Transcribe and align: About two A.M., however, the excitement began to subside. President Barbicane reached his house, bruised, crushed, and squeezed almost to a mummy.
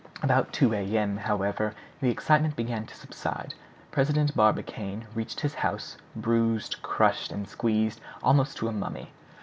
About 0.23 0.51
two 0.51 0.73
A.M., 0.73 1.15
however, 1.17 1.75
the 2.01 2.09
excitement 2.09 2.55
began 2.55 2.87
to 2.87 2.95
subside. 2.95 3.53
President 3.91 4.35
Barbicane 4.35 5.05
reached 5.13 5.41
his 5.41 5.53
house, 5.53 5.95
bruised, 6.15 6.81
crushed, 6.81 7.31
and 7.31 7.47
squeezed 7.47 8.01
almost 8.23 8.57
to 8.57 8.67
a 8.67 8.71
mummy. 8.71 9.11